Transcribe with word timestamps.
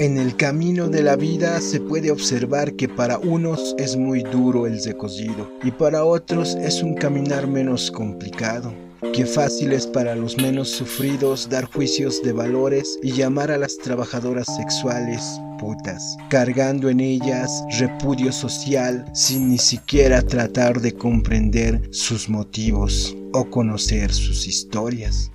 En 0.00 0.16
el 0.16 0.34
camino 0.34 0.88
de 0.88 1.02
la 1.02 1.14
vida 1.14 1.60
se 1.60 1.78
puede 1.78 2.10
observar 2.10 2.74
que 2.74 2.88
para 2.88 3.18
unos 3.18 3.74
es 3.76 3.98
muy 3.98 4.22
duro 4.22 4.66
el 4.66 4.82
recocido 4.82 5.50
y 5.62 5.70
para 5.70 6.04
otros 6.06 6.54
es 6.54 6.82
un 6.82 6.94
caminar 6.94 7.46
menos 7.46 7.90
complicado. 7.90 8.72
Qué 9.12 9.26
fácil 9.26 9.72
es 9.72 9.86
para 9.86 10.14
los 10.14 10.38
menos 10.38 10.70
sufridos 10.70 11.50
dar 11.50 11.66
juicios 11.66 12.22
de 12.22 12.32
valores 12.32 12.98
y 13.02 13.12
llamar 13.12 13.50
a 13.50 13.58
las 13.58 13.76
trabajadoras 13.76 14.46
sexuales 14.56 15.38
putas, 15.58 16.16
cargando 16.30 16.88
en 16.88 17.00
ellas 17.00 17.62
repudio 17.78 18.32
social 18.32 19.04
sin 19.12 19.50
ni 19.50 19.58
siquiera 19.58 20.22
tratar 20.22 20.80
de 20.80 20.94
comprender 20.94 21.88
sus 21.90 22.28
motivos 22.30 23.14
o 23.34 23.44
conocer 23.50 24.10
sus 24.12 24.48
historias. 24.48 25.30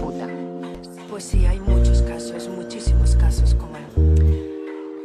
Puta. 0.00 0.51
Pues 1.12 1.24
sí, 1.24 1.44
hay 1.44 1.60
muchos 1.60 2.00
casos, 2.00 2.48
muchísimos 2.48 3.14
casos 3.16 3.54
como 3.54 3.74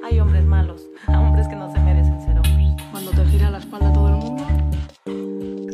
Hay 0.06 0.22
hombres 0.22 0.46
malos, 0.46 0.84
hombres 1.10 1.50
que 1.50 1.56
no 1.58 1.70
se 1.70 1.82
merecen 1.82 2.22
ser 2.22 2.38
hombres. 2.38 2.82
Cuando 2.92 3.12
te 3.12 3.26
gira 3.26 3.52
la 3.52 3.58
espalda 3.58 3.92
todo 3.92 4.08
el 4.08 4.16
mundo. 4.16 4.46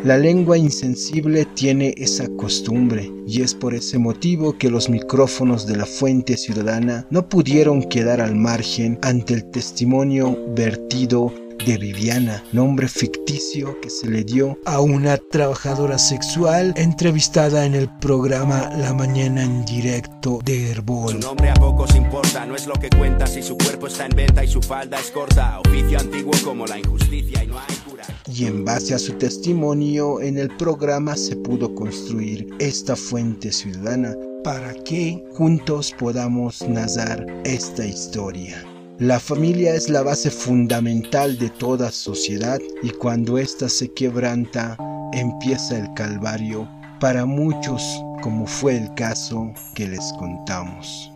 La 0.04 0.18
lengua 0.18 0.58
insensible 0.58 1.46
tiene 1.46 1.94
esa 1.98 2.28
costumbre 2.30 3.12
y 3.28 3.44
es 3.44 3.54
por 3.54 3.76
ese 3.76 4.00
motivo 4.00 4.58
que 4.58 4.72
los 4.72 4.90
micrófonos 4.90 5.68
de 5.68 5.78
la 5.78 5.86
fuente 5.86 6.36
ciudadana 6.36 7.06
no 7.12 7.30
pudieron 7.30 7.84
quedar 7.84 8.20
al 8.20 8.34
margen 8.34 8.98
ante 9.04 9.36
el 9.36 9.52
testimonio 9.52 10.36
vertido 10.56 11.32
de 11.66 11.78
Viviana, 11.78 12.44
nombre 12.52 12.88
ficticio 12.88 13.80
que 13.80 13.90
se 13.90 14.10
le 14.10 14.24
dio 14.24 14.58
a 14.66 14.82
una 14.82 15.18
trabajadora 15.18 15.98
sexual 15.98 16.74
entrevistada 16.76 17.66
en 17.66 17.74
el 17.74 17.90
programa 18.00 18.70
La 18.78 18.94
Mañana 18.94 19.44
en 19.44 19.64
directo 19.64 20.40
de 20.44 20.72
Herbol. 20.72 21.14
Su 21.14 21.20
nombre 21.20 21.50
a 21.50 21.54
pocos 21.54 21.96
importa, 21.96 22.46
no 22.46 22.56
es 22.56 22.68
lo 22.68 22.74
que 22.74 22.90
cuenta 22.90 23.28
si 23.28 23.42
su 23.42 23.58
cuerpo 23.58 23.88
está 23.88 24.06
en 24.06 24.16
venta 24.16 24.44
y 24.44 24.48
su 24.48 24.62
falda 24.62 25.00
es 25.00 25.12
corta. 25.12 25.60
Oficio 25.60 26.00
antiguo 26.00 26.34
como 26.44 26.66
la 26.66 26.80
injusticia 26.80 27.44
y 27.44 27.48
no 27.48 27.58
hay 27.58 27.76
cura. 27.88 28.04
Y 28.28 28.46
en 28.46 28.66
base 28.66 28.94
a 28.94 29.00
su 29.00 29.14
testimonio 29.14 30.22
en 30.22 30.38
el 30.38 30.50
programa 30.58 31.16
se 31.16 31.36
pudo 31.38 31.74
construir 31.76 32.48
esta 32.60 32.96
fuente 32.96 33.52
ciudadana 33.52 34.14
para 34.44 34.74
que 34.74 35.24
juntos 35.34 35.96
podamos 35.98 36.62
narrar 36.68 37.26
esta 37.46 37.86
historia. 37.86 38.73
La 39.00 39.20
familia 39.20 39.74
es 39.74 39.90
la 39.90 40.04
base 40.04 40.30
fundamental 40.30 41.40
de 41.40 41.50
toda 41.50 41.92
sociedad 41.92 42.60
y 42.84 42.92
cuando 42.92 43.40
ésta 43.40 43.68
se 43.68 43.92
quebranta 43.92 44.78
empieza 45.14 45.80
el 45.80 45.92
calvario 45.96 46.70
para 47.00 47.26
muchos 47.26 47.84
como 48.22 48.46
fue 48.46 48.78
el 48.78 48.94
caso 48.94 49.52
que 49.74 49.88
les 49.88 50.14
contamos. 50.14 51.13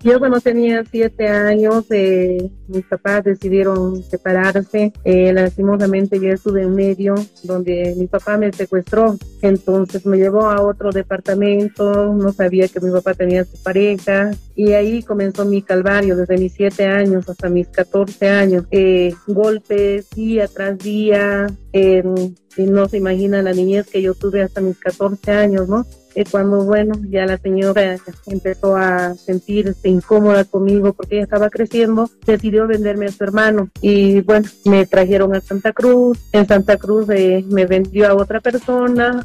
Yo 0.00 0.20
cuando 0.20 0.40
tenía 0.40 0.84
siete 0.88 1.26
años, 1.26 1.86
eh, 1.90 2.50
mis 2.68 2.84
papás 2.84 3.24
decidieron 3.24 4.00
separarse. 4.04 4.92
Eh, 5.02 5.32
lastimosamente 5.32 6.20
yo 6.20 6.28
estuve 6.28 6.62
en 6.62 6.74
medio 6.74 7.16
donde 7.42 7.94
mi 7.96 8.06
papá 8.06 8.36
me 8.36 8.52
secuestró. 8.52 9.16
Entonces 9.42 10.06
me 10.06 10.16
llevó 10.16 10.50
a 10.50 10.62
otro 10.62 10.92
departamento, 10.92 12.14
no 12.14 12.32
sabía 12.32 12.68
que 12.68 12.80
mi 12.80 12.92
papá 12.92 13.14
tenía 13.14 13.44
su 13.44 13.60
pareja 13.60 14.30
y 14.54 14.72
ahí 14.72 15.02
comenzó 15.02 15.44
mi 15.44 15.62
calvario 15.62 16.16
desde 16.16 16.38
mis 16.38 16.52
siete 16.52 16.86
años 16.86 17.28
hasta 17.28 17.48
mis 17.48 17.66
14 17.68 18.28
años. 18.28 18.66
Eh, 18.70 19.12
golpes 19.26 20.10
día 20.10 20.46
tras 20.46 20.78
día, 20.78 21.48
y 22.58 22.62
no 22.62 22.88
se 22.88 22.96
imagina 22.96 23.42
la 23.42 23.52
niñez 23.52 23.86
que 23.86 24.02
yo 24.02 24.14
tuve 24.14 24.42
hasta 24.42 24.60
mis 24.60 24.78
14 24.78 25.30
años, 25.30 25.68
¿no? 25.68 25.86
Y 26.18 26.24
cuando, 26.24 26.64
bueno, 26.64 26.94
ya 27.08 27.26
la 27.26 27.38
señora 27.38 27.96
empezó 28.26 28.74
a 28.74 29.14
sentirse 29.14 29.88
incómoda 29.88 30.42
conmigo 30.42 30.92
porque 30.92 31.14
ella 31.14 31.22
estaba 31.22 31.48
creciendo, 31.48 32.10
decidió 32.26 32.66
venderme 32.66 33.06
a 33.06 33.12
su 33.12 33.22
hermano. 33.22 33.70
Y 33.82 34.22
bueno, 34.22 34.48
me 34.64 34.84
trajeron 34.84 35.36
a 35.36 35.40
Santa 35.40 35.72
Cruz. 35.72 36.18
En 36.32 36.44
Santa 36.48 36.76
Cruz 36.76 37.08
eh, 37.10 37.44
me 37.48 37.66
vendió 37.66 38.08
a 38.08 38.14
otra 38.14 38.40
persona. 38.40 39.24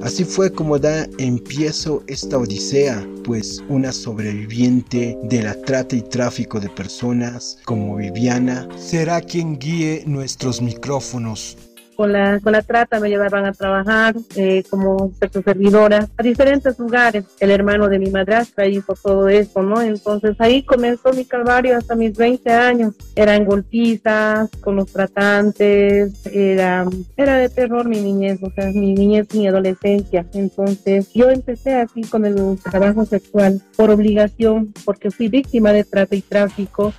Así 0.00 0.22
fue 0.22 0.52
como 0.52 0.78
da 0.78 1.08
empiezo 1.18 2.04
esta 2.06 2.38
odisea, 2.38 3.04
pues 3.24 3.60
una 3.68 3.90
sobreviviente 3.90 5.18
de 5.24 5.42
la 5.42 5.60
trata 5.62 5.96
y 5.96 6.02
tráfico 6.02 6.60
de 6.60 6.68
personas 6.68 7.58
como 7.64 7.96
Viviana 7.96 8.68
será 8.76 9.20
quien 9.22 9.58
guíe 9.58 10.04
nuestros 10.06 10.62
micrófonos 10.62 11.56
con 11.98 12.12
la, 12.12 12.38
con 12.38 12.52
la 12.52 12.62
trata 12.62 13.00
me 13.00 13.08
llevaban 13.08 13.44
a 13.44 13.52
trabajar 13.52 14.14
eh, 14.36 14.62
como 14.70 15.10
sexo 15.18 15.42
servidora 15.42 16.08
a 16.16 16.22
diferentes 16.22 16.78
lugares. 16.78 17.24
El 17.40 17.50
hermano 17.50 17.88
de 17.88 17.98
mi 17.98 18.08
madrastra 18.08 18.68
hizo 18.68 18.94
todo 18.94 19.28
eso, 19.28 19.64
¿no? 19.64 19.82
Entonces 19.82 20.36
ahí 20.38 20.62
comenzó 20.62 21.12
mi 21.12 21.24
calvario 21.24 21.76
hasta 21.76 21.96
mis 21.96 22.16
20 22.16 22.52
años. 22.52 22.94
Eran 23.16 23.44
golpizas 23.44 24.48
con 24.60 24.76
los 24.76 24.92
tratantes, 24.92 26.24
era, 26.26 26.86
era 27.16 27.36
de 27.36 27.48
terror 27.48 27.88
mi 27.88 28.00
niñez, 28.00 28.38
o 28.44 28.52
sea, 28.52 28.70
mi 28.70 28.94
niñez, 28.94 29.34
mi 29.34 29.48
adolescencia. 29.48 30.24
Entonces 30.34 31.12
yo 31.12 31.30
empecé 31.30 31.74
así 31.74 32.02
con 32.02 32.24
el 32.24 32.60
trabajo 32.62 33.06
sexual 33.06 33.60
por 33.76 33.90
obligación, 33.90 34.72
porque 34.84 35.10
fui 35.10 35.26
víctima 35.26 35.72
de 35.72 35.82
trata 35.82 36.14
y 36.14 36.22
tráfico. 36.22 36.92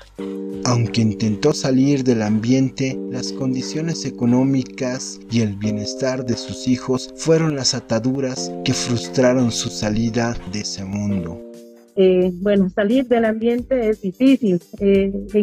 Aunque 0.66 1.00
intentó 1.00 1.54
salir 1.54 2.04
del 2.04 2.22
ambiente, 2.22 3.00
las 3.10 3.32
condiciones 3.32 4.04
económicas 4.04 4.89
y 5.30 5.42
el 5.42 5.56
bienestar 5.56 6.26
de 6.26 6.36
sus 6.36 6.68
hijos 6.68 7.14
fueron 7.16 7.56
las 7.56 7.74
ataduras 7.74 8.52
que 8.64 8.74
frustraron 8.74 9.52
su 9.52 9.70
salida 9.70 10.36
de 10.52 10.62
ese 10.62 10.84
mundo. 10.84 11.40
Eh, 11.96 12.32
bueno, 12.36 12.70
salir 12.70 13.08
del 13.08 13.26
ambiente 13.26 13.90
es 13.90 14.02
difícil. 14.02 14.62
Eh, 14.80 15.12
he 15.34 15.40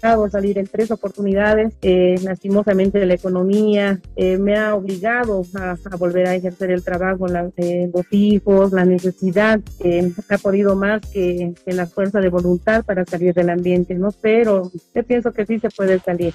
intentado 0.00 0.30
salir 0.30 0.56
en 0.56 0.66
tres 0.66 0.90
oportunidades. 0.90 1.74
Eh, 1.82 2.16
lastimosamente 2.22 3.04
la 3.04 3.14
economía 3.14 4.00
me 4.16 4.56
ha 4.56 4.74
obligado 4.74 5.44
a, 5.54 5.76
volver 5.96 6.26
a 6.26 6.34
ejercer 6.34 6.70
el 6.70 6.82
trabajo, 6.82 7.26
la, 7.28 7.42
los 7.42 8.06
hijos, 8.10 8.72
la 8.72 8.84
necesidad. 8.84 9.60
ha 10.28 10.38
podido 10.38 10.74
más 10.74 11.00
que, 11.12 11.52
que, 11.64 11.72
la 11.72 11.86
fuerza 11.86 12.20
de 12.20 12.28
voluntad 12.28 12.84
para 12.84 13.04
salir 13.04 13.34
del 13.34 13.50
ambiente, 13.50 13.94
¿no? 13.94 14.10
Pero 14.22 14.70
yo 14.94 15.02
pienso 15.04 15.32
que 15.32 15.44
sí 15.44 15.58
se 15.58 15.68
puede 15.68 15.98
salir. 16.00 16.34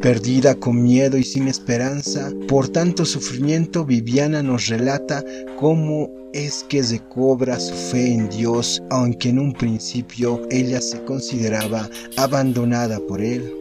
Perdida 0.00 0.54
con 0.54 0.80
miedo 0.82 1.18
y 1.18 1.24
sin 1.24 1.48
esperanza, 1.48 2.30
por 2.46 2.68
tanto 2.68 3.04
sufrimiento, 3.04 3.84
Viviana 3.84 4.42
nos 4.42 4.68
relata 4.68 5.24
cómo 5.58 6.10
es 6.32 6.64
que 6.68 6.82
recobra 6.82 7.58
su 7.58 7.74
fe 7.74 8.12
en 8.12 8.28
Dios, 8.28 8.82
aunque 8.90 9.30
en 9.30 9.38
un 9.38 9.52
principio 9.52 10.42
ella 10.50 10.80
se 10.80 11.02
consideraba 11.04 11.88
abandonada 12.16 12.67
por 13.06 13.20
él. 13.20 13.54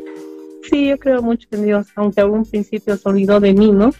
Sí, 0.70 0.88
yo 0.88 0.98
creo 0.98 1.22
mucho 1.22 1.48
en 1.52 1.64
Dios, 1.64 1.88
aunque 1.96 2.20
a 2.20 2.26
un 2.26 2.44
principio 2.44 2.98
se 2.98 3.08
olvidó 3.08 3.40
de 3.40 3.54
mí, 3.54 3.72
¿no? 3.72 3.92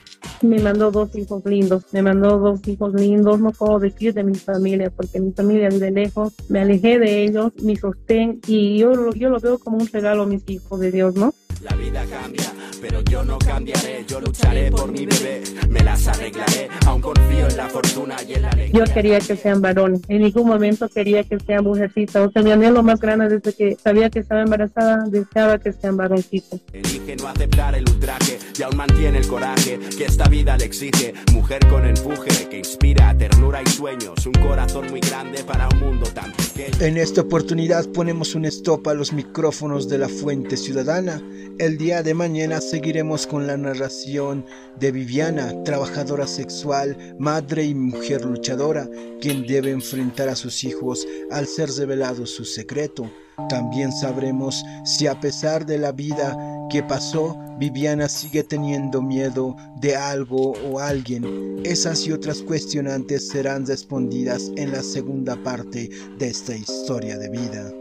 Me 0.42 0.60
mandó 0.60 0.92
dos 0.92 1.16
hijos 1.16 1.42
lindos, 1.46 1.86
me 1.94 2.02
mandó 2.02 2.38
dos 2.40 2.68
hijos 2.68 2.94
lindos, 2.94 3.40
no 3.40 3.52
puedo 3.52 3.80
decir 3.80 4.14
de 4.14 4.26
mi 4.26 4.36
familia, 4.36 4.90
porque 4.90 5.22
mi 5.22 5.32
familia 5.32 5.70
vive 5.70 5.92
lejos, 5.92 6.34
me 6.50 6.60
alejé 6.60 7.00
de 7.00 7.24
ellos, 7.24 7.54
mi 7.62 7.78
sostén, 7.78 8.42
y 8.48 8.80
yo, 8.80 9.14
yo 9.14 9.30
lo 9.30 9.40
veo 9.40 9.58
como 9.60 9.78
un 9.78 9.88
regalo 9.88 10.24
a 10.24 10.26
mis 10.26 10.44
hijos 10.50 10.78
de 10.82 10.92
Dios, 10.92 11.16
¿no? 11.16 11.34
La 11.64 11.74
vida 11.78 12.04
cambia, 12.10 12.54
pero 12.82 13.02
yo 13.02 13.24
no 13.24 13.38
cambiaré. 13.38 14.06
Yo 14.08 14.20
lucharé 14.20 14.72
por 14.72 14.92
mi 14.92 15.06
bebé, 15.06 15.44
me 15.70 15.82
las 15.82 16.08
arreglaré. 16.08 16.70
Aún 16.86 17.02
confío 17.02 17.48
en 17.48 17.58
la 17.58 17.70
fortuna 17.70 18.16
y 18.28 18.34
en 18.34 18.42
la 18.44 18.50
alegría. 18.50 18.86
Yo 18.86 18.94
quería 18.94 19.20
que 19.20 19.36
sean 19.36 19.62
varones. 19.62 20.02
En 20.08 20.22
ningún 20.22 20.48
momento 20.48 20.88
quería 20.90 21.24
que 21.24 21.40
sean 21.40 21.64
mujercitas. 21.64 22.28
O 22.28 22.32
sea, 22.32 22.42
mi 22.42 22.52
anhelo 22.52 22.84
más 22.84 23.00
grande 23.00 23.30
desde 23.30 23.54
que 23.54 23.78
sabía 23.82 24.10
que 24.10 24.20
estaba 24.20 24.42
embarazada, 24.42 25.06
deseaba 25.08 25.58
que 25.60 25.74
sean 25.74 25.98
varoncitos. 25.98 26.62
Elige 26.74 27.16
no 27.16 27.28
aceptar 27.28 27.76
el 27.76 27.90
ultraje 27.90 28.40
y 28.58 28.64
aún 28.64 28.78
mantiene 28.78 29.20
el 29.20 29.28
coraje 29.28 29.80
que 29.98 30.06
esta 30.06 30.28
vida 30.28 30.58
le 30.58 30.66
exige. 30.66 31.14
Mujer 31.34 31.68
con 31.68 31.86
empuje 31.86 32.48
que 32.50 32.60
inspira 32.60 33.16
ternura 33.18 33.62
y 33.62 33.70
sueños. 33.70 34.26
Un 34.26 34.34
corazón 34.34 34.88
muy 34.90 35.00
grande 35.00 35.44
para 35.44 35.68
un 35.70 35.80
mundo 35.80 36.08
tan 36.14 36.32
pequeño. 36.34 36.78
En 36.80 36.98
esta 36.98 37.22
oportunidad 37.22 37.86
ponemos 37.88 38.36
un 38.36 38.46
stop 38.46 38.88
a 38.88 38.94
los 38.94 39.14
micrófonos 39.14 39.90
de 39.90 39.98
la 39.98 40.10
Fuente 40.10 40.58
Ciudadana 40.58 41.22
el 41.60 41.78
día 41.78 42.04
de 42.04 42.14
mañana 42.14 42.62
seguiremos 42.70 43.26
con 43.28 43.48
la 43.48 43.58
narración 43.58 44.46
de 44.80 44.92
Viviana, 44.92 45.54
trabajadora 45.64 46.28
sexual, 46.28 47.16
madre 47.18 47.64
y 47.64 47.76
mujer 47.76 48.26
luchadora, 48.26 48.90
quien 49.22 49.46
debe 49.48 49.72
enfrentar 49.72 50.30
a 50.30 50.36
sus 50.36 50.64
hijos 50.64 51.08
al 51.32 51.48
ser 51.48 51.70
revelado 51.72 52.26
su 52.26 52.46
secreto. 52.46 53.10
También 53.50 53.92
sabremos 53.92 54.64
si 54.84 55.08
a 55.08 55.20
pesar 55.20 55.66
de 55.66 55.78
la 55.78 55.92
vida 55.92 56.38
que 56.70 56.84
pasó, 56.84 57.38
Viviana 57.60 58.10
sigue 58.10 58.44
teniendo 58.44 59.02
miedo 59.02 59.56
de 59.80 59.96
algo 59.96 60.54
o 60.70 60.80
alguien. 60.80 61.62
Esas 61.64 62.06
y 62.06 62.12
otras 62.12 62.42
cuestionantes 62.42 63.30
serán 63.30 63.66
respondidas 63.66 64.52
en 64.58 64.72
la 64.72 64.84
segunda 64.84 65.36
parte 65.44 65.90
de 66.18 66.28
esta 66.28 66.56
historia 66.56 67.18
de 67.18 67.30
vida 67.30 67.72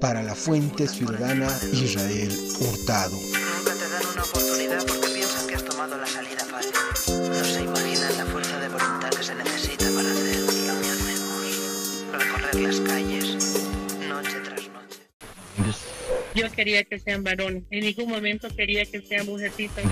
para 0.00 0.22
la 0.22 0.34
Fuente 0.34 0.88
Ciudadana 0.88 1.48
Israel 1.72 2.32
Hurtado. 2.60 3.16
Yo 16.34 16.50
quería 16.50 16.84
que 16.84 16.98
sean 16.98 17.22
varones, 17.22 17.64
en 17.70 17.84
ningún 17.84 18.10
momento 18.10 18.48
quería 18.54 18.84
que 18.86 19.02
sean 19.02 19.26
mujercitas. 19.26 19.84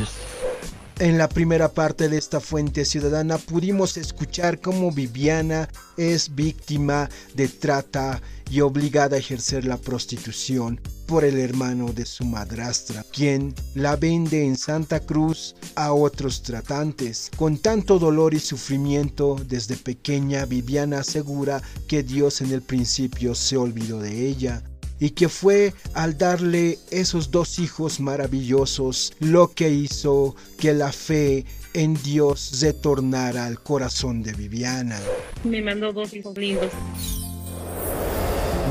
En 1.00 1.16
la 1.16 1.30
primera 1.30 1.72
parte 1.72 2.10
de 2.10 2.18
esta 2.18 2.40
fuente 2.40 2.84
ciudadana 2.84 3.38
pudimos 3.38 3.96
escuchar 3.96 4.60
cómo 4.60 4.92
Viviana 4.92 5.66
es 5.96 6.34
víctima 6.34 7.08
de 7.34 7.48
trata 7.48 8.20
y 8.50 8.60
obligada 8.60 9.16
a 9.16 9.18
ejercer 9.18 9.64
la 9.64 9.78
prostitución 9.78 10.78
por 11.06 11.24
el 11.24 11.38
hermano 11.38 11.92
de 11.94 12.04
su 12.04 12.26
madrastra, 12.26 13.02
quien 13.14 13.54
la 13.74 13.96
vende 13.96 14.44
en 14.44 14.58
Santa 14.58 15.00
Cruz 15.00 15.54
a 15.74 15.94
otros 15.94 16.42
tratantes. 16.42 17.30
Con 17.34 17.56
tanto 17.56 17.98
dolor 17.98 18.34
y 18.34 18.40
sufrimiento, 18.40 19.36
desde 19.48 19.76
pequeña 19.76 20.44
Viviana 20.44 20.98
asegura 20.98 21.62
que 21.88 22.02
Dios 22.02 22.42
en 22.42 22.52
el 22.52 22.60
principio 22.60 23.34
se 23.34 23.56
olvidó 23.56 24.00
de 24.00 24.26
ella 24.26 24.62
y 25.00 25.10
que 25.10 25.28
fue 25.28 25.74
al 25.94 26.16
darle 26.16 26.78
esos 26.90 27.30
dos 27.30 27.58
hijos 27.58 27.98
maravillosos 27.98 29.14
lo 29.18 29.52
que 29.52 29.70
hizo 29.70 30.36
que 30.58 30.72
la 30.74 30.92
fe 30.92 31.46
en 31.72 31.94
Dios 31.94 32.60
retornara 32.60 33.46
al 33.46 33.60
corazón 33.62 34.22
de 34.22 34.32
Viviana. 34.34 34.98
Me 35.44 35.62
mandó 35.62 35.92
dos 35.92 36.12
hijos 36.14 36.36
lindos. 36.36 36.70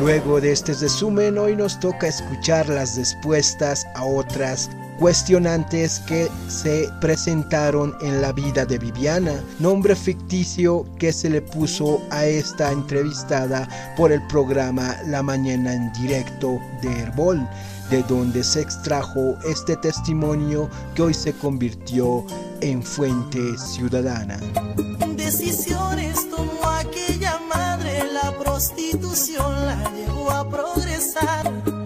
Luego 0.02 0.40
de 0.40 0.54
este 0.54 0.74
resumen, 0.74 1.38
hoy 1.38 1.58
nos 1.58 1.78
toca 1.80 2.08
escuchar 2.08 2.70
las 2.70 2.96
respuestas 2.96 3.86
a 3.96 4.06
otras 4.06 4.70
cuestionantes 5.00 6.00
que 6.02 6.30
se 6.50 6.90
presentaron 7.00 7.96
en 8.02 8.22
la 8.22 8.34
vida 8.34 8.66
de 8.66 8.78
Viviana, 8.78 9.42
nombre 9.60 9.96
ficticio 9.96 10.86
que 11.00 11.14
se 11.14 11.30
le 11.30 11.42
puso 11.42 12.02
a 12.12 12.26
esta 12.26 12.72
entrevistada 12.72 13.68
por 13.96 14.12
el 14.12 14.22
programa 14.28 14.98
La 15.08 15.24
Mañana 15.24 15.74
en 15.74 15.92
Directo 15.94 16.60
de 16.82 16.92
Herbol, 17.00 17.48
de 17.90 18.04
donde 18.04 18.44
se 18.44 18.62
extrajo 18.62 19.36
este 19.48 19.78
testimonio 19.78 20.70
que 20.96 21.04
hoy 21.04 21.14
se 21.14 21.34
convirtió 21.34 22.26
en 22.62 22.84
fuente 22.84 23.58
ciudadana. 23.58 24.38
Decisiones 25.16 26.30
tomó 26.30 26.66
aquella 26.66 27.40
madre, 27.48 28.04
la 28.12 28.38
prostitución 28.38 29.66
la 29.66 29.92
llevó 29.94 30.30
a 30.30 30.50
progresar. 30.50 31.79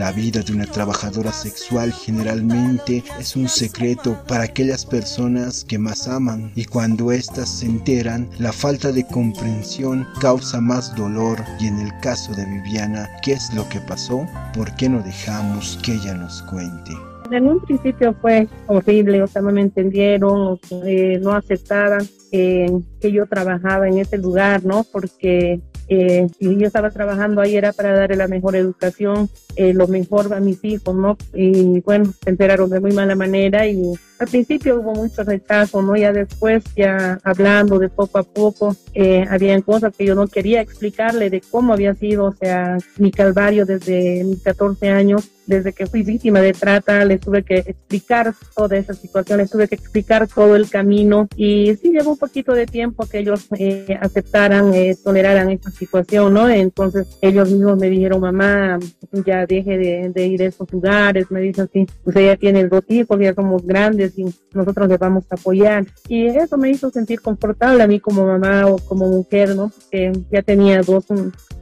La 0.00 0.12
vida 0.12 0.40
de 0.40 0.54
una 0.54 0.64
trabajadora 0.64 1.30
sexual 1.30 1.92
generalmente 1.92 3.04
es 3.18 3.36
un 3.36 3.46
secreto 3.48 4.16
para 4.26 4.44
aquellas 4.44 4.86
personas 4.86 5.62
que 5.62 5.78
más 5.78 6.08
aman 6.08 6.52
y 6.54 6.64
cuando 6.64 7.12
éstas 7.12 7.50
se 7.50 7.66
enteran, 7.66 8.26
la 8.38 8.50
falta 8.50 8.92
de 8.92 9.06
comprensión 9.06 10.08
causa 10.18 10.58
más 10.58 10.96
dolor 10.96 11.38
y 11.60 11.66
en 11.66 11.80
el 11.80 11.90
caso 12.00 12.32
de 12.32 12.46
Viviana, 12.46 13.10
¿qué 13.22 13.32
es 13.32 13.52
lo 13.52 13.68
que 13.68 13.78
pasó? 13.80 14.26
¿Por 14.54 14.74
qué 14.76 14.88
no 14.88 15.02
dejamos 15.02 15.78
que 15.84 15.92
ella 15.92 16.14
nos 16.14 16.40
cuente? 16.44 16.92
En 17.30 17.46
un 17.46 17.60
principio 17.60 18.14
fue 18.22 18.48
horrible, 18.68 19.22
o 19.22 19.26
sea, 19.26 19.42
no 19.42 19.52
me 19.52 19.60
entendieron, 19.60 20.58
eh, 20.86 21.20
no 21.20 21.34
aceptaban 21.34 22.08
que 22.30 23.12
yo 23.12 23.26
trabajaba 23.26 23.86
en 23.86 23.98
ese 23.98 24.16
lugar, 24.16 24.64
¿no? 24.64 24.82
Porque 24.84 25.60
eh, 25.92 26.28
si 26.38 26.56
yo 26.56 26.68
estaba 26.68 26.90
trabajando 26.90 27.40
ahí 27.40 27.56
era 27.56 27.72
para 27.72 27.92
darle 27.92 28.16
la 28.16 28.28
mejor 28.28 28.54
educación, 28.54 29.28
eh, 29.56 29.74
lo 29.74 29.88
mejor 29.88 30.32
a 30.32 30.38
mis 30.38 30.64
hijos, 30.64 30.94
¿no? 30.94 31.18
Y 31.34 31.80
bueno, 31.80 32.14
se 32.22 32.30
enteraron 32.30 32.70
de 32.70 32.78
muy 32.78 32.92
mala 32.92 33.16
manera 33.16 33.66
y 33.66 33.94
al 34.20 34.28
principio 34.28 34.78
hubo 34.78 34.94
mucho 34.94 35.24
rechazo, 35.24 35.80
¿no? 35.80 35.96
Ya 35.96 36.12
después, 36.12 36.62
ya 36.76 37.18
hablando 37.24 37.78
de 37.78 37.88
poco 37.88 38.18
a 38.18 38.22
poco, 38.22 38.76
eh, 38.92 39.24
habían 39.30 39.62
cosas 39.62 39.96
que 39.96 40.04
yo 40.04 40.14
no 40.14 40.28
quería 40.28 40.60
explicarle 40.60 41.30
de 41.30 41.40
cómo 41.40 41.72
había 41.72 41.94
sido, 41.94 42.26
o 42.26 42.34
sea, 42.34 42.76
mi 42.98 43.10
calvario 43.10 43.64
desde 43.64 44.22
mis 44.24 44.42
14 44.42 44.90
años, 44.90 45.30
desde 45.46 45.72
que 45.72 45.86
fui 45.86 46.02
víctima 46.02 46.40
de 46.40 46.52
trata, 46.52 47.04
les 47.04 47.20
tuve 47.20 47.42
que 47.42 47.56
explicar 47.58 48.32
toda 48.54 48.76
esa 48.76 48.94
situación, 48.94 49.38
les 49.38 49.50
tuve 49.50 49.66
que 49.68 49.74
explicar 49.74 50.28
todo 50.28 50.54
el 50.54 50.68
camino 50.70 51.28
y 51.34 51.74
sí 51.76 51.90
llevó 51.90 52.12
un 52.12 52.18
poquito 52.18 52.52
de 52.52 52.66
tiempo 52.66 53.06
que 53.06 53.18
ellos 53.18 53.48
eh, 53.58 53.98
aceptaran, 54.00 54.72
eh, 54.74 54.96
toleraran 55.02 55.50
esta 55.50 55.70
situación, 55.70 56.34
¿no? 56.34 56.48
Entonces 56.48 57.18
ellos 57.20 57.50
mismos 57.50 57.78
me 57.78 57.90
dijeron, 57.90 58.20
mamá, 58.20 58.78
ya 59.26 59.44
deje 59.46 59.76
de, 59.78 60.26
ir 60.26 60.42
a 60.42 60.46
esos 60.46 60.70
lugares, 60.72 61.30
me 61.30 61.40
dicen 61.40 61.64
así, 61.68 61.86
usted 62.04 62.26
ya 62.26 62.36
tiene 62.36 62.68
dos 62.68 62.84
hijos, 62.88 63.18
ya 63.18 63.34
somos 63.34 63.66
grandes 63.66 64.09
y 64.16 64.26
nosotros 64.52 64.88
le 64.88 64.96
vamos 64.96 65.24
a 65.30 65.34
apoyar. 65.34 65.86
Y 66.08 66.26
eso 66.26 66.56
me 66.56 66.70
hizo 66.70 66.90
sentir 66.90 67.20
confortable 67.20 67.82
a 67.82 67.86
mí 67.86 68.00
como 68.00 68.26
mamá 68.26 68.66
o 68.66 68.78
como 68.78 69.08
mujer, 69.08 69.54
¿no? 69.56 69.70
Porque 69.70 70.12
ya 70.30 70.42
tenía 70.42 70.82
dos, 70.82 71.04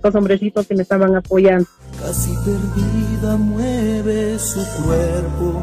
dos 0.03 0.15
hombrecitos 0.15 0.67
que 0.67 0.75
me 0.75 0.83
estaban 0.83 1.15
apoyando. 1.15 1.67
Casi 2.01 2.31
perdida 2.45 3.37
mueve 3.37 4.39
su 4.39 4.61
cuerpo 4.83 5.63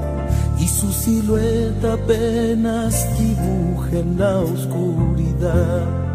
y 0.60 0.68
su 0.68 0.92
silueta 0.92 1.94
apenas 1.94 3.08
dibuja 3.18 4.00
en 4.00 4.20
la 4.20 4.40
oscuridad. 4.40 6.15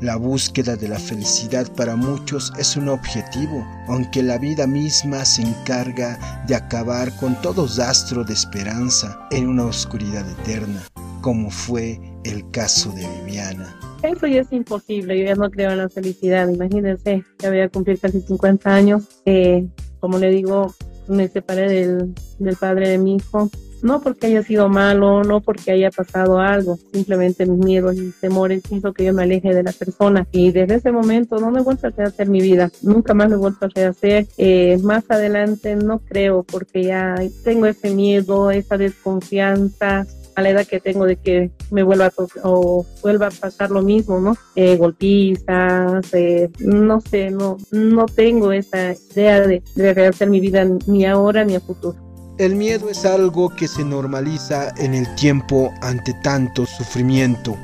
La 0.00 0.16
búsqueda 0.16 0.76
de 0.76 0.88
la 0.88 0.98
felicidad 0.98 1.70
para 1.76 1.94
muchos 1.94 2.50
es 2.58 2.74
un 2.74 2.88
objetivo, 2.88 3.62
aunque 3.86 4.22
la 4.22 4.38
vida 4.38 4.66
misma 4.66 5.26
se 5.26 5.42
encarga 5.42 6.18
de 6.46 6.54
acabar 6.54 7.14
con 7.16 7.38
todo 7.42 7.66
rastro 7.76 8.24
de 8.24 8.32
esperanza 8.32 9.28
en 9.30 9.46
una 9.46 9.66
oscuridad 9.66 10.24
eterna, 10.40 10.80
como 11.20 11.50
fue 11.50 12.00
el 12.24 12.50
caso 12.50 12.90
de 12.92 13.06
Viviana. 13.18 13.78
Eso 14.02 14.26
ya 14.26 14.40
es 14.40 14.50
imposible, 14.52 15.18
yo 15.18 15.26
ya 15.26 15.34
no 15.34 15.50
creo 15.50 15.72
en 15.72 15.78
la 15.78 15.90
felicidad. 15.90 16.48
Imagínense, 16.48 17.22
ya 17.38 17.50
voy 17.50 17.60
a 17.60 17.68
cumplir 17.68 18.00
casi 18.00 18.22
50 18.22 18.74
años. 18.74 19.04
Eh, 19.26 19.68
como 20.00 20.16
le 20.16 20.30
digo, 20.30 20.74
me 21.08 21.28
separé 21.28 21.68
del, 21.68 22.14
del 22.38 22.56
padre 22.56 22.88
de 22.88 22.96
mi 22.96 23.16
hijo 23.16 23.50
no 23.82 24.00
porque 24.00 24.26
haya 24.26 24.42
sido 24.42 24.68
malo, 24.68 25.22
no 25.24 25.40
porque 25.40 25.72
haya 25.72 25.90
pasado 25.90 26.38
algo, 26.38 26.78
simplemente 26.92 27.46
mis 27.46 27.64
miedos 27.64 27.96
y 27.96 28.12
temores 28.20 28.62
hizo 28.70 28.92
que 28.92 29.04
yo 29.04 29.12
me 29.12 29.22
aleje 29.22 29.54
de 29.54 29.62
la 29.62 29.72
persona 29.72 30.26
y 30.32 30.52
desde 30.52 30.76
ese 30.76 30.92
momento 30.92 31.38
no 31.38 31.50
me 31.50 31.60
he 31.60 31.62
vuelto 31.62 31.86
a 31.86 31.90
rehacer 31.90 32.28
mi 32.28 32.40
vida, 32.40 32.70
nunca 32.82 33.14
más 33.14 33.28
me 33.28 33.34
he 33.34 33.38
vuelto 33.38 33.66
a 33.66 33.68
rehacer, 33.68 34.26
eh, 34.38 34.78
más 34.82 35.04
adelante 35.08 35.76
no 35.76 36.00
creo 36.00 36.42
porque 36.42 36.84
ya 36.84 37.14
tengo 37.44 37.66
ese 37.66 37.94
miedo, 37.94 38.50
esa 38.50 38.76
desconfianza, 38.76 40.06
a 40.34 40.42
la 40.42 40.50
edad 40.50 40.66
que 40.66 40.80
tengo 40.80 41.06
de 41.06 41.16
que 41.16 41.50
me 41.70 41.82
vuelva 41.82 42.06
a 42.06 42.12
o 42.44 42.86
vuelva 43.02 43.28
a 43.28 43.30
pasar 43.30 43.70
lo 43.70 43.82
mismo, 43.82 44.20
¿no? 44.20 44.36
Eh, 44.54 44.76
golpizas, 44.76 46.12
eh, 46.14 46.50
no 46.60 47.00
sé, 47.00 47.30
no, 47.30 47.56
no 47.70 48.06
tengo 48.06 48.52
esa 48.52 48.94
idea 49.14 49.40
de, 49.40 49.62
de 49.74 49.94
rehacer 49.94 50.28
mi 50.28 50.40
vida 50.40 50.64
ni 50.86 51.04
ahora 51.04 51.44
ni 51.44 51.56
a 51.56 51.60
futuro. 51.60 52.09
El 52.40 52.56
miedo 52.56 52.88
es 52.88 53.04
algo 53.04 53.50
que 53.50 53.68
se 53.68 53.84
normaliza 53.84 54.72
en 54.78 54.94
el 54.94 55.14
tiempo 55.14 55.74
ante 55.82 56.14
tanto 56.14 56.64
sufrimiento. 56.64 57.54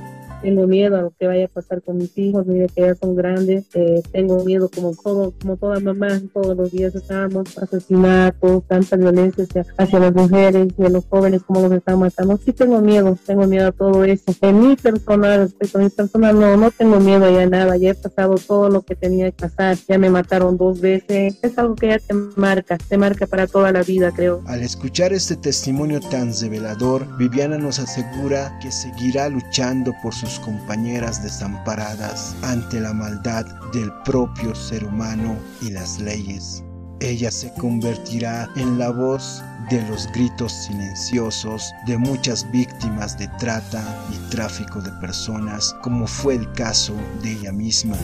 Tengo 0.47 0.69
miedo 0.69 0.97
a 0.97 1.03
lo 1.03 1.11
que 1.11 1.27
vaya 1.27 1.47
a 1.47 1.49
pasar 1.49 1.83
con 1.83 1.99
mis 1.99 2.17
hijos, 2.17 2.47
mira 2.47 2.69
que 2.69 2.83
ya 2.83 2.95
son 2.95 3.17
grandes. 3.17 3.65
Eh, 3.75 4.01
tengo 4.13 4.45
miedo 4.45 4.71
como 4.73 4.95
todo, 4.95 5.35
como 5.41 5.57
toda 5.57 5.81
mamá, 5.81 6.21
todos 6.33 6.57
los 6.57 6.71
días 6.71 6.95
estamos 6.95 7.59
asesinatos, 7.59 8.63
tanta 8.69 8.95
violencia 8.95 9.43
hacia, 9.43 9.67
hacia 9.77 9.99
las 9.99 10.15
mujeres 10.15 10.69
y 10.79 10.85
a 10.85 10.89
los 10.89 11.05
jóvenes, 11.07 11.43
como 11.43 11.63
los 11.63 11.73
están 11.73 11.99
matando. 11.99 12.37
Sí 12.37 12.53
tengo 12.53 12.81
miedo, 12.81 13.19
tengo 13.27 13.45
miedo 13.49 13.67
a 13.67 13.73
todo 13.73 14.05
eso. 14.05 14.23
En 14.41 14.69
mi 14.69 14.77
persona, 14.77 15.37
respecto 15.37 15.79
a 15.79 15.81
mi 15.81 15.91
persona, 15.91 16.33
no, 16.33 16.57
no 16.57 16.71
tengo 16.71 17.01
miedo 17.01 17.29
ya 17.29 17.45
nada. 17.47 17.77
Ya 17.77 17.91
he 17.91 17.95
pasado 17.97 18.37
todo 18.37 18.69
lo 18.69 18.83
que 18.83 18.95
tenía 18.95 19.33
que 19.33 19.49
pasar. 19.49 19.77
Ya 19.89 19.99
me 19.99 20.11
mataron 20.11 20.57
dos 20.57 20.81
veces. 20.81 21.41
Es 21.43 21.59
algo 21.59 21.75
que 21.75 21.89
ya 21.89 21.99
te 21.99 22.15
marca, 22.37 22.79
te 22.79 22.97
marca 22.97 23.27
para 23.27 23.49
toda 23.49 23.73
la 23.73 23.83
vida, 23.83 24.13
creo. 24.15 24.45
Al 24.47 24.63
escuchar 24.63 25.13
este 25.13 25.35
testimonio 25.35 25.99
tan 25.99 26.33
revelador, 26.41 27.05
Viviana 27.19 27.59
nos 27.59 27.81
asegura 27.81 28.57
que 28.63 28.71
seguirá 28.71 29.29
luchando 29.29 29.93
por 30.05 30.15
sus 30.15 30.36
compañeras 30.41 31.23
desamparadas 31.23 32.35
ante 32.43 32.81
la 32.81 32.93
maldad 32.93 33.45
del 33.73 33.93
propio 34.05 34.55
ser 34.55 34.85
humano 34.85 35.37
y 35.61 35.71
las 35.71 35.99
leyes. 35.99 36.63
Ella 37.01 37.31
se 37.31 37.53
convertirá 37.55 38.49
en 38.57 38.79
la 38.79 38.91
voz 38.91 39.43
de 39.71 39.87
los 39.89 40.07
gritos 40.13 40.53
silenciosos 40.53 41.73
de 41.87 41.99
muchas 41.99 42.51
víctimas 42.51 43.19
de 43.19 43.29
trata 43.39 43.85
y 44.13 44.17
tráfico 44.31 44.81
de 44.81 44.91
personas, 44.93 45.77
como 45.83 46.07
fue 46.07 46.37
el 46.37 46.51
caso 46.53 46.95
de 47.23 47.33
ella 47.33 47.53
misma. 47.53 47.97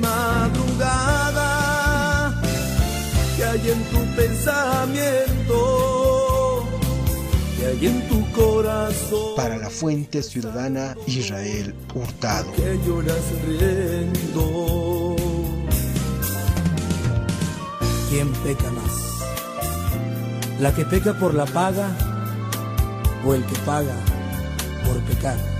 madrugada 0.00 1.52
que 3.36 3.44
hay 3.44 3.70
en 3.70 3.84
tu 3.84 3.98
pensamiento 4.16 5.82
y 7.80 7.86
en 7.86 8.08
tu 8.08 8.11
corazón. 8.32 9.36
Para 9.36 9.56
la 9.56 9.70
Fuente 9.70 10.22
Ciudadana 10.22 10.96
Israel 11.06 11.74
Hurtado. 11.94 12.52
Que 12.52 12.78
lloras 12.86 13.22
riendo. 13.46 15.16
¿Quién 18.10 18.32
peca 18.44 18.70
más? 18.70 19.02
¿La 20.60 20.74
que 20.74 20.84
peca 20.84 21.14
por 21.14 21.34
la 21.34 21.46
paga 21.46 21.88
o 23.24 23.34
el 23.34 23.44
que 23.44 23.58
paga 23.60 23.96
por 24.84 25.00
pecar? 25.04 25.51